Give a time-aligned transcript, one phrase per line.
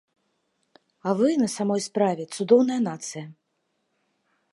[1.09, 3.25] А вы, на самой справе, цудоўная нацыя.